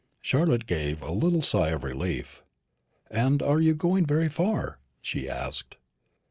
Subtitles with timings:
[0.19, 2.41] Charlotte gave a little sigh of relief.
[3.11, 5.77] "And are you going very far?" she asked.